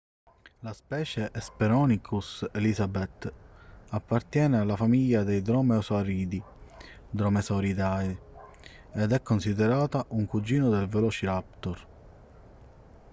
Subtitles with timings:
[0.67, 3.33] la specie hesperonychus elizabethae
[3.91, 6.41] appartiene alla famiglia dei dromeosauridi
[7.11, 8.17] dromaeosauridae
[8.93, 11.87] ed è considerata un cugino del velociraptor